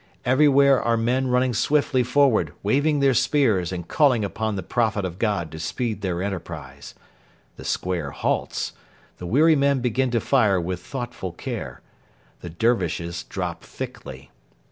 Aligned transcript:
Everywhere 0.25 0.81
are 0.81 0.97
men 0.97 1.27
running 1.27 1.53
swiftly 1.53 2.01
forward, 2.01 2.53
waving 2.63 3.01
their 3.01 3.13
spears 3.13 3.71
and 3.71 3.87
calling 3.87 4.25
upon 4.25 4.55
the 4.55 4.63
Prophet 4.63 5.05
of 5.05 5.19
God 5.19 5.51
to 5.51 5.59
speed 5.59 6.01
their 6.01 6.23
enterprise. 6.23 6.95
The 7.55 7.65
square 7.65 8.09
halts. 8.09 8.73
The 9.19 9.27
weary 9.27 9.55
men 9.55 9.79
begin 9.79 10.09
to 10.09 10.19
fire 10.19 10.59
with 10.59 10.81
thoughtful 10.83 11.33
care, 11.33 11.81
The 12.39 12.49
Dervishes 12.49 13.21
drop 13.25 13.61
thickly. 13.63 14.31